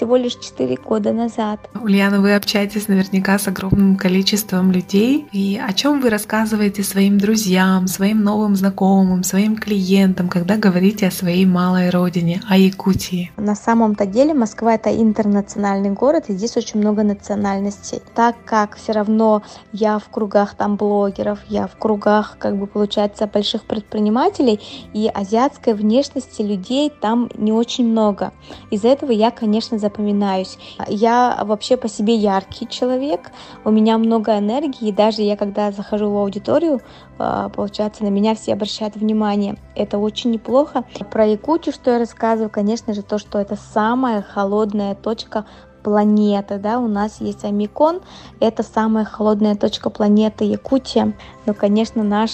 всего 0.00 0.16
лишь 0.16 0.36
4 0.36 0.76
года 0.76 1.12
назад. 1.12 1.68
Ульяна, 1.74 2.20
вы 2.20 2.34
общаетесь 2.34 2.88
наверняка 2.88 3.38
с 3.38 3.48
огромным 3.48 3.96
количеством 3.96 4.72
людей. 4.72 5.26
И 5.32 5.60
о 5.62 5.72
чем 5.74 6.00
вы 6.00 6.08
рассказываете 6.08 6.82
своим 6.82 7.18
друзьям, 7.18 7.86
своим 7.86 8.22
новым 8.22 8.56
знакомым, 8.56 9.22
своим 9.24 9.56
клиентам, 9.56 10.28
когда 10.28 10.56
говорите 10.56 11.06
о 11.08 11.10
своей 11.10 11.44
малой 11.44 11.90
родине, 11.90 12.40
о 12.48 12.56
Якутии? 12.56 13.30
На 13.36 13.54
самом-то 13.54 14.06
деле 14.06 14.32
Москва 14.32 14.74
это 14.74 14.90
интернациональный 14.90 15.90
город, 15.90 16.24
и 16.28 16.32
здесь 16.32 16.56
очень 16.56 16.80
много 16.80 17.02
национальностей. 17.02 18.00
Так 18.14 18.36
как 18.46 18.76
все 18.76 18.92
равно 18.92 19.42
я 19.72 19.98
в 19.98 20.08
кругах 20.08 20.54
там 20.54 20.76
блогеров, 20.76 21.40
я 21.48 21.66
в 21.66 21.76
кругах, 21.76 22.36
как 22.38 22.56
бы 22.56 22.66
получается, 22.66 23.26
больших 23.26 23.64
предпринимателей, 23.64 23.89
и 23.96 25.10
азиатской 25.12 25.74
внешности 25.74 26.42
людей 26.42 26.90
там 26.90 27.28
не 27.34 27.52
очень 27.52 27.86
много. 27.86 28.32
Из-за 28.70 28.88
этого 28.88 29.12
я, 29.12 29.30
конечно, 29.30 29.78
запоминаюсь. 29.78 30.58
Я 30.88 31.40
вообще 31.44 31.76
по 31.76 31.88
себе 31.88 32.14
яркий 32.14 32.68
человек, 32.68 33.30
у 33.64 33.70
меня 33.70 33.98
много 33.98 34.38
энергии, 34.38 34.88
и 34.88 34.92
даже 34.92 35.22
я 35.22 35.36
когда 35.36 35.72
захожу 35.72 36.10
в 36.10 36.16
аудиторию, 36.16 36.80
а, 37.18 37.50
получается, 37.50 38.04
на 38.04 38.08
меня 38.08 38.34
все 38.34 38.54
обращают 38.54 38.96
внимание. 38.96 39.56
Это 39.74 39.98
очень 39.98 40.30
неплохо. 40.30 40.84
Про 41.10 41.26
Якутию, 41.26 41.74
что 41.74 41.90
я 41.90 41.98
рассказываю, 41.98 42.50
конечно 42.50 42.94
же, 42.94 43.02
то, 43.02 43.18
что 43.18 43.38
это 43.38 43.56
самая 43.56 44.22
холодная 44.22 44.94
точка 44.94 45.44
планеты, 45.82 46.58
да, 46.58 46.78
у 46.78 46.88
нас 46.88 47.20
есть 47.20 47.44
Амикон, 47.44 48.00
это 48.40 48.62
самая 48.62 49.04
холодная 49.04 49.54
точка 49.54 49.90
планеты 49.90 50.44
Якутия, 50.44 51.12
но, 51.46 51.54
конечно, 51.54 52.02
наш 52.02 52.30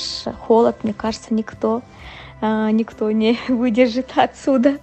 холод, 0.47 0.77
мне 0.83 0.93
кажется, 0.93 1.35
никто, 1.35 1.83
а, 2.41 2.71
никто 2.71 3.11
не 3.11 3.39
выдержит 3.49 4.13
отсюда. 4.17 4.79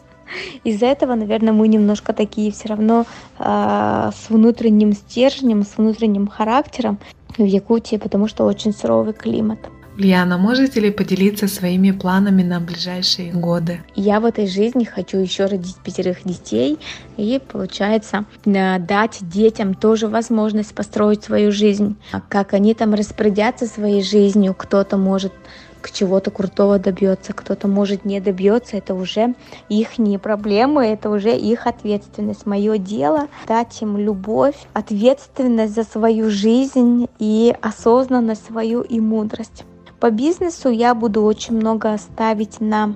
Из-за 0.63 0.87
этого, 0.87 1.15
наверное, 1.15 1.53
мы 1.53 1.67
немножко 1.67 2.13
такие 2.13 2.51
все 2.51 2.69
равно 2.69 3.05
э, 3.37 4.11
с 4.15 4.29
внутренним 4.29 4.93
стержнем, 4.93 5.63
с 5.63 5.77
внутренним 5.77 6.27
характером 6.27 6.97
в 7.37 7.43
Якутии, 7.43 7.97
потому 7.97 8.27
что 8.27 8.45
очень 8.45 8.73
суровый 8.73 9.13
климат. 9.13 9.59
Ульяна, 9.95 10.39
можете 10.39 10.79
ли 10.79 10.89
поделиться 10.89 11.47
своими 11.47 11.91
планами 11.91 12.41
на 12.41 12.59
ближайшие 12.59 13.31
годы? 13.31 13.81
Я 13.95 14.19
в 14.19 14.25
этой 14.25 14.47
жизни 14.47 14.85
хочу 14.85 15.17
еще 15.17 15.45
родить 15.45 15.75
пятерых 15.83 16.23
детей 16.23 16.79
и, 17.15 17.39
получается, 17.51 18.25
дать 18.43 19.19
детям 19.21 19.75
тоже 19.75 20.07
возможность 20.07 20.73
построить 20.73 21.23
свою 21.23 21.51
жизнь. 21.51 21.95
Как 22.27 22.53
они 22.53 22.73
там 22.73 22.95
распорядятся 22.95 23.67
своей 23.67 24.01
жизнью, 24.01 24.55
кто-то 24.57 24.97
может 24.97 25.31
к 25.81 25.91
чего-то 25.91 26.31
крутого 26.31 26.79
добьется, 26.79 27.33
кто-то 27.33 27.67
может 27.67 28.03
не 28.03 28.19
добьется, 28.19 28.77
это 28.77 28.95
уже 28.95 29.35
их 29.69 29.99
не 29.99 30.17
проблемы, 30.17 30.87
это 30.87 31.09
уже 31.09 31.37
их 31.37 31.67
ответственность. 31.67 32.45
Мое 32.47 32.77
дело 32.77 33.27
дать 33.47 33.81
им 33.81 33.97
любовь, 33.97 34.55
ответственность 34.73 35.75
за 35.75 35.83
свою 35.83 36.31
жизнь 36.31 37.07
и 37.19 37.53
осознанность 37.61 38.47
свою 38.47 38.81
и 38.81 38.99
мудрость. 38.99 39.65
По 40.03 40.11
бизнесу 40.11 40.67
я 40.67 40.95
буду 40.95 41.23
очень 41.23 41.55
много 41.55 41.97
ставить 41.97 42.59
на 42.59 42.95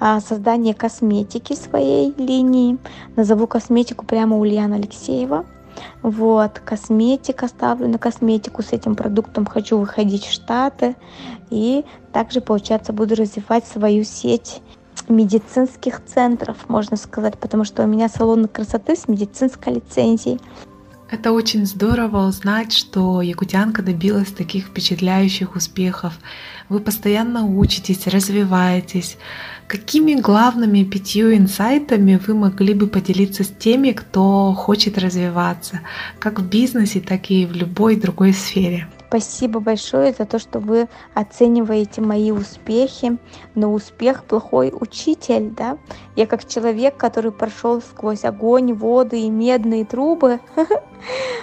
а, 0.00 0.18
создание 0.18 0.74
косметики 0.74 1.52
своей 1.52 2.12
линии. 2.18 2.78
Назову 3.14 3.46
косметику 3.46 4.04
прямо 4.04 4.36
Ульяна 4.36 4.74
Алексеева. 4.74 5.46
Вот, 6.02 6.58
косметика 6.58 7.46
ставлю 7.46 7.86
на 7.86 7.98
косметику. 7.98 8.64
С 8.64 8.72
этим 8.72 8.96
продуктом 8.96 9.46
хочу 9.46 9.78
выходить 9.78 10.24
в 10.24 10.32
Штаты. 10.32 10.96
И 11.50 11.84
также, 12.12 12.40
получается, 12.40 12.92
буду 12.92 13.14
развивать 13.14 13.64
свою 13.64 14.02
сеть 14.02 14.62
медицинских 15.08 16.04
центров, 16.04 16.56
можно 16.66 16.96
сказать, 16.96 17.38
потому 17.38 17.62
что 17.62 17.84
у 17.84 17.86
меня 17.86 18.08
салон 18.08 18.48
красоты 18.48 18.96
с 18.96 19.06
медицинской 19.06 19.74
лицензией. 19.74 20.40
Это 21.12 21.32
очень 21.32 21.66
здорово 21.66 22.26
узнать, 22.26 22.72
что 22.72 23.20
якутянка 23.20 23.82
добилась 23.82 24.32
таких 24.32 24.68
впечатляющих 24.68 25.56
успехов. 25.56 26.14
Вы 26.70 26.80
постоянно 26.80 27.44
учитесь, 27.44 28.06
развиваетесь. 28.06 29.18
Какими 29.66 30.14
главными 30.14 30.84
пятью 30.84 31.36
инсайтами 31.36 32.18
вы 32.26 32.32
могли 32.32 32.72
бы 32.72 32.86
поделиться 32.86 33.44
с 33.44 33.48
теми, 33.48 33.90
кто 33.92 34.54
хочет 34.54 34.96
развиваться, 34.96 35.80
как 36.18 36.40
в 36.40 36.48
бизнесе, 36.48 37.00
так 37.00 37.30
и 37.30 37.44
в 37.44 37.52
любой 37.52 37.96
другой 37.96 38.32
сфере? 38.32 38.88
Спасибо 39.12 39.60
большое 39.60 40.14
за 40.14 40.24
то, 40.24 40.38
что 40.38 40.58
вы 40.58 40.88
оцениваете 41.12 42.00
мои 42.00 42.30
успехи. 42.30 43.18
Но 43.54 43.74
успех 43.74 44.24
плохой 44.24 44.72
учитель, 44.74 45.50
да? 45.50 45.76
Я 46.16 46.26
как 46.26 46.48
человек, 46.48 46.96
который 46.96 47.30
прошел 47.30 47.82
сквозь 47.82 48.24
огонь, 48.24 48.72
воды 48.72 49.20
и 49.20 49.28
медные 49.28 49.84
трубы, 49.84 50.40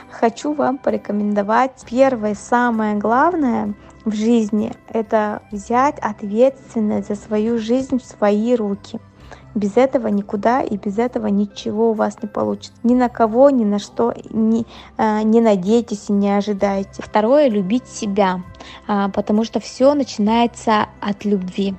хочу 0.10 0.54
вам 0.54 0.80
порекомендовать 0.80 1.86
первое, 1.88 2.34
самое 2.34 2.96
главное 2.96 3.76
в 4.04 4.16
жизни– 4.16 4.74
это 4.90 5.44
взять 5.52 6.00
ответственность 6.00 7.10
за 7.10 7.16
свою 7.16 7.60
жизнь 7.60 8.00
в 8.00 8.04
свои 8.04 8.56
руки– 8.56 9.00
без 9.56 9.78
этого 9.78 10.08
никуда 10.08 10.62
и 10.62 10.78
без 10.78 10.98
этого 10.98 11.28
ничего 11.28 11.92
у 11.92 11.94
вас 11.94 12.22
не 12.22 12.28
получится. 12.28 12.74
Ни 12.84 12.94
на 12.94 13.10
кого, 13.10 13.50
ни 13.50 13.64
на 13.64 13.80
что 13.80 14.14
не, 14.30 14.66
а, 14.98 15.24
не 15.24 15.42
надейтесь 15.42 16.10
и 16.10 16.14
не 16.14 16.30
ожидайте. 16.30 17.02
Второе– 17.02 17.48
любить 17.50 17.88
себя, 17.88 18.44
а, 18.88 19.10
потому 19.10 19.44
что 19.44 19.60
все 19.60 19.94
начинается 19.94 20.88
от 21.02 21.26
любви. 21.26 21.76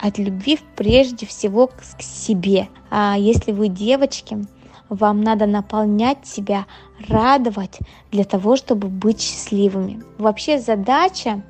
От 0.00 0.18
любви 0.18 0.58
прежде 0.76 1.26
всего 1.26 1.68
к 1.68 1.82
себе. 2.00 2.68
А 2.90 3.16
если 3.16 3.52
вы 3.52 3.68
девочки, 3.68 4.44
вам 4.94 5.22
надо 5.22 5.46
наполнять 5.46 6.26
себя, 6.26 6.66
радовать 7.08 7.78
для 8.10 8.24
того, 8.24 8.56
чтобы 8.56 8.88
быть 8.88 9.20
счастливыми. 9.20 10.02
Вообще 10.18 10.58
задача 10.58 11.42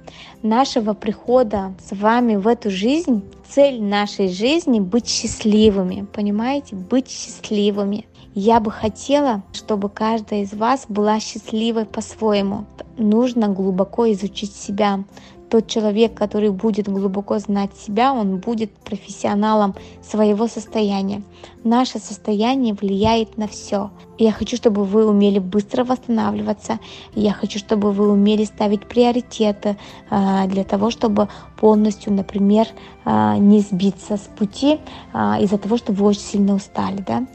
нашего 0.42 0.94
прихода 0.94 1.74
с 1.84 1.94
вами 1.94 2.36
в 2.36 2.46
эту 2.46 2.70
жизнь, 2.70 3.22
цель 3.48 3.82
нашей 3.82 4.28
жизни 4.28 4.80
быть 4.80 5.08
счастливыми, 5.08 6.06
понимаете, 6.12 6.76
быть 6.76 7.10
счастливыми. 7.10 8.06
Я 8.34 8.60
бы 8.60 8.70
хотела, 8.70 9.42
чтобы 9.52 9.90
каждая 9.90 10.42
из 10.42 10.54
вас 10.54 10.86
была 10.88 11.20
счастливой 11.20 11.84
по-своему. 11.84 12.64
Нужно 12.96 13.48
глубоко 13.48 14.10
изучить 14.12 14.54
себя, 14.54 15.04
тот 15.52 15.66
человек, 15.66 16.14
который 16.14 16.48
будет 16.48 16.88
глубоко 16.88 17.38
знать 17.38 17.76
себя, 17.76 18.14
он 18.14 18.38
будет 18.38 18.72
профессионалом 18.72 19.74
своего 20.00 20.48
состояния. 20.48 21.20
Наше 21.62 21.98
состояние 21.98 22.72
влияет 22.72 23.36
на 23.36 23.48
все. 23.48 23.90
Я 24.16 24.32
хочу, 24.32 24.56
чтобы 24.56 24.86
вы 24.86 25.06
умели 25.06 25.40
быстро 25.40 25.84
восстанавливаться. 25.84 26.78
Я 27.14 27.34
хочу, 27.34 27.58
чтобы 27.58 27.92
вы 27.92 28.10
умели 28.10 28.44
ставить 28.44 28.88
приоритеты 28.88 29.76
а, 30.08 30.46
для 30.46 30.64
того, 30.64 30.90
чтобы 30.90 31.28
полностью, 31.60 32.14
например, 32.14 32.66
а, 33.04 33.36
не 33.36 33.60
сбиться 33.60 34.16
с 34.16 34.30
пути 34.38 34.80
а, 35.12 35.38
из-за 35.38 35.58
того, 35.58 35.76
что 35.76 35.92
вы 35.92 36.06
очень 36.06 36.22
сильно 36.22 36.54
устали. 36.54 37.04
Да? 37.06 37.26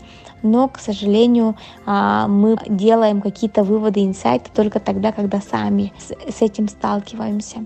но, 0.43 0.67
к 0.67 0.79
сожалению, 0.79 1.55
мы 1.85 2.57
делаем 2.67 3.21
какие-то 3.21 3.63
выводы, 3.63 4.05
инсайты 4.05 4.51
только 4.53 4.79
тогда, 4.79 5.11
когда 5.11 5.41
сами 5.41 5.91
с 5.97 6.41
этим 6.41 6.69
сталкиваемся. 6.69 7.65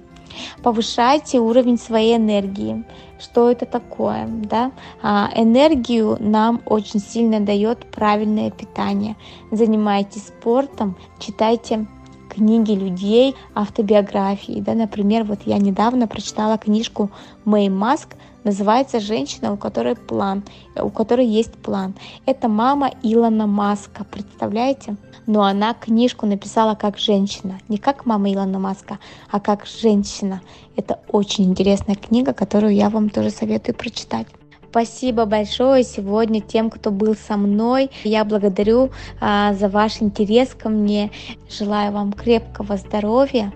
Повышайте 0.63 1.39
уровень 1.39 1.77
своей 1.77 2.17
энергии. 2.17 2.83
Что 3.19 3.51
это 3.51 3.65
такое? 3.65 4.27
Да? 4.27 4.71
А, 5.01 5.29
энергию 5.35 6.17
нам 6.19 6.61
очень 6.65 6.99
сильно 6.99 7.39
дает 7.39 7.85
правильное 7.91 8.49
питание. 8.49 9.15
Занимайтесь 9.51 10.27
спортом, 10.27 10.95
читайте 11.19 11.85
книги 12.29 12.71
людей, 12.71 13.35
автобиографии. 13.53 14.61
Да? 14.61 14.73
Например, 14.73 15.23
вот 15.23 15.39
я 15.45 15.57
недавно 15.57 16.07
прочитала 16.07 16.57
книжку 16.57 17.11
Мэй 17.45 17.69
Маск 17.69 18.15
называется 18.43 18.99
«Женщина, 18.99 19.54
у 19.54 19.58
которой 19.58 19.95
план», 19.95 20.43
у 20.75 20.89
которой 20.89 21.25
есть 21.25 21.54
план. 21.54 21.95
Это 22.25 22.47
мама 22.47 22.91
Илона 23.04 23.47
Маска, 23.47 24.04
представляете? 24.04 24.95
Но 25.27 25.43
она 25.43 25.73
книжку 25.73 26.25
написала 26.25 26.75
как 26.75 26.97
женщина, 26.97 27.60
не 27.67 27.77
как 27.77 28.06
мама 28.06 28.32
Илона 28.34 28.60
Маска, 28.60 28.99
а 29.30 29.39
как 29.39 29.65
женщина. 29.65 30.41
Это 30.75 30.99
очень 31.10 31.45
интересная 31.45 31.95
книга, 31.95 32.34
которую 32.34 32.73
я 32.73 32.89
вам 32.89 33.10
тоже 33.10 33.30
советую 33.30 33.75
прочитать. 33.75 34.27
Спасибо 34.71 35.25
большое 35.25 35.84
сегодня 35.84 36.39
тем, 36.39 36.69
кто 36.69 36.91
был 36.91 37.13
со 37.13 37.36
мной. 37.36 37.91
Я 38.06 38.23
благодарю 38.23 38.89
а, 39.19 39.54
за 39.54 39.67
ваш 39.67 40.01
интерес 40.01 40.56
ко 40.58 40.69
мне. 40.69 41.12
Желаю 41.49 41.91
вам 41.91 42.13
крепкого 42.13 42.77
здоровья, 42.77 43.51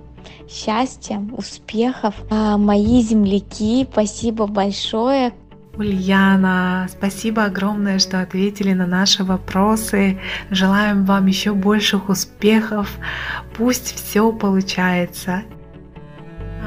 счастья, 0.49 1.21
успехов. 1.37 2.15
А, 2.29 2.57
мои 2.57 3.01
земляки, 3.01 3.87
спасибо 3.91 4.47
большое. 4.47 5.33
Ульяна, 5.77 6.87
спасибо 6.89 7.45
огромное, 7.45 7.99
что 7.99 8.21
ответили 8.21 8.73
на 8.73 8.87
наши 8.87 9.23
вопросы. 9.23 10.19
Желаем 10.49 11.05
вам 11.05 11.25
еще 11.25 11.53
больших 11.53 12.09
успехов. 12.09 12.97
Пусть 13.57 13.93
все 13.95 14.31
получается. 14.31 15.43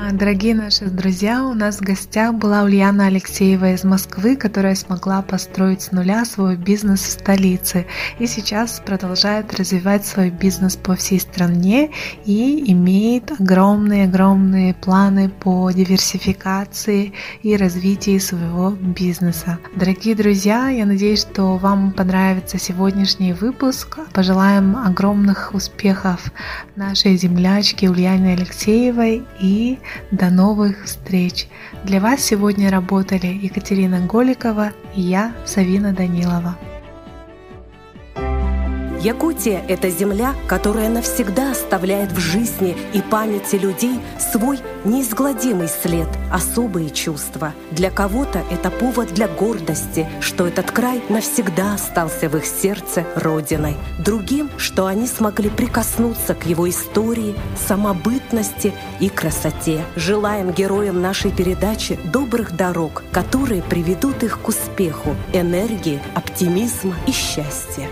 А, 0.01 0.13
дорогие 0.13 0.55
наши 0.55 0.85
друзья, 0.87 1.45
у 1.45 1.55
нас 1.55 1.79
в 1.79 1.81
гостях 1.81 2.33
была 2.35 2.63
Ульяна 2.63 3.07
Алексеева 3.07 3.73
из 3.73 3.83
Москвы, 3.83 4.37
которая 4.37 4.77
смогла 4.77 5.23
построить 5.23 5.83
с 5.83 5.91
нуля 5.91 6.25
свой 6.25 6.57
бизнес 6.57 7.01
в 7.01 7.11
столице 7.11 7.85
и 8.21 8.27
сейчас 8.29 8.81
продолжает 8.85 9.53
развивать 9.55 10.07
свой 10.07 10.31
бизнес 10.31 10.77
по 10.77 10.95
всей 10.95 11.19
стране 11.19 11.91
и 12.25 12.71
имеет 12.73 13.33
огромные-огромные 13.41 14.75
планы 14.75 15.31
по 15.31 15.69
диверсификации 15.73 17.13
и 17.43 17.57
развитию 17.57 18.21
своего 18.21 18.71
бизнеса. 18.71 19.59
Дорогие 19.75 20.15
друзья, 20.15 20.69
я 20.69 20.87
надеюсь, 20.87 21.23
что 21.23 21.57
вам 21.57 21.93
понравится 21.93 22.59
сегодняшний 22.59 23.33
выпуск. 23.33 23.99
Пожелаем 24.13 24.77
огромных 24.77 25.55
успехов 25.55 26.31
нашей 26.77 27.17
землячке 27.17 27.91
Ульяне 27.91 28.35
Алексеевой 28.35 29.25
и 29.41 29.79
до 30.11 30.31
новых 30.31 30.85
встреч! 30.85 31.49
Для 31.85 32.01
вас 32.01 32.21
сегодня 32.21 32.71
работали 32.71 33.27
Екатерина 33.27 34.01
Голикова 34.01 34.73
и 34.95 35.01
я, 35.01 35.33
Савина 35.47 35.93
Данилова. 35.93 36.57
Якутия– 39.01 39.63
это 39.69 39.91
земля, 39.91 40.35
которая 40.49 40.89
навсегда 40.89 41.53
оставляет 41.53 42.11
в 42.11 42.19
жизни 42.19 42.77
и 42.93 43.01
памяти 43.01 43.55
людей 43.55 44.01
свой 44.19 44.59
неизгладимый 44.85 45.69
след, 45.69 46.09
особые 46.33 46.91
чувства. 46.91 47.55
Для 47.71 47.93
кого-то 47.93 48.43
это 48.51 48.71
повод 48.71 49.15
для 49.15 49.29
гордости, 49.29 50.09
что 50.21 50.49
этот 50.49 50.73
край 50.73 51.01
навсегда 51.09 51.75
остался 51.75 52.29
в 52.29 52.37
их 52.37 52.45
сердце 52.45 53.05
родиной. 53.15 53.77
Другим, 54.05 54.51
что 54.57 54.87
они 54.87 55.07
смогли 55.07 55.49
прикоснуться 55.49 56.35
к 56.35 56.47
его 56.47 56.69
истории, 56.69 57.37
самобытности 57.69 58.75
и 58.99 59.09
красоте. 59.09 59.85
Желаем 59.95 60.51
героям 60.51 61.01
нашей 61.01 61.31
передачи 61.31 62.01
добрых 62.13 62.57
дорог, 62.57 63.05
которые 63.13 63.63
приведут 63.63 64.25
их 64.25 64.41
к 64.41 64.49
успеху, 64.49 65.15
энергии, 65.33 66.01
оптимизма 66.17 66.97
и 67.07 67.13
счастья. 67.13 67.89